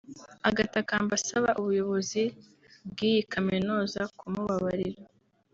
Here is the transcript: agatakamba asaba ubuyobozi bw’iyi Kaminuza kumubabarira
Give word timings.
agatakamba 0.49 1.13
asaba 1.19 1.49
ubuyobozi 1.61 2.23
bw’iyi 2.89 3.21
Kaminuza 3.31 3.99
kumubabarira 4.17 5.01